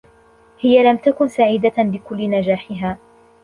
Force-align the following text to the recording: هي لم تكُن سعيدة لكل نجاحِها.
هي 0.59 0.83
لم 0.91 0.97
تكُن 0.97 1.27
سعيدة 1.27 1.73
لكل 1.77 2.29
نجاحِها. 2.29 2.97